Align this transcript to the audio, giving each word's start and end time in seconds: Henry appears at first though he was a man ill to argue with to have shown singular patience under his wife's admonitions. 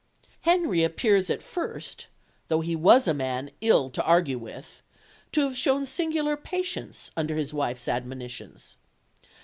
Henry 0.41 0.83
appears 0.83 1.29
at 1.29 1.43
first 1.43 2.07
though 2.47 2.61
he 2.61 2.75
was 2.75 3.07
a 3.07 3.13
man 3.13 3.51
ill 3.61 3.91
to 3.91 4.03
argue 4.03 4.39
with 4.39 4.81
to 5.31 5.41
have 5.41 5.55
shown 5.55 5.85
singular 5.85 6.35
patience 6.35 7.11
under 7.15 7.35
his 7.35 7.53
wife's 7.53 7.87
admonitions. 7.87 8.77